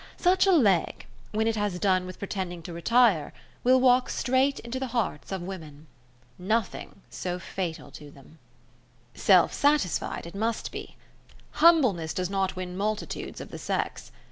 Such 0.17 0.47
a 0.47 0.51
leg, 0.51 1.05
when 1.29 1.45
it 1.45 1.55
has 1.55 1.77
done 1.77 2.07
with 2.07 2.17
pretending 2.17 2.63
to 2.63 2.73
retire, 2.73 3.33
will 3.63 3.79
walk 3.79 4.09
straight 4.09 4.57
into 4.61 4.79
the 4.79 4.87
hearts 4.97 5.31
of 5.31 5.43
women. 5.43 5.85
Nothing 6.39 7.03
so 7.11 7.37
fatal 7.37 7.91
to 7.91 8.09
them. 8.09 8.39
Self 9.13 9.53
satisfied 9.53 10.25
it 10.25 10.33
must 10.33 10.71
be. 10.71 10.95
Humbleness 11.51 12.15
does 12.15 12.31
not 12.31 12.55
win 12.55 12.75
multitudes 12.75 13.39
or 13.41 13.45
the 13.45 13.59
sex. 13.59 14.11